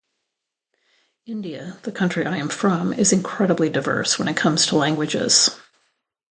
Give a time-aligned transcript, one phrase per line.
[1.27, 5.51] India, the country I am from, is incredibly diverse when it comes to languages.